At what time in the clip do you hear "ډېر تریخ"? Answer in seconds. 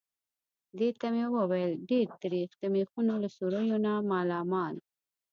1.89-2.49